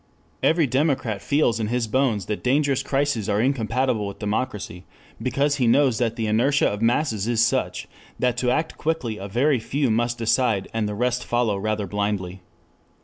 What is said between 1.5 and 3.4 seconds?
in his bones that dangerous crises are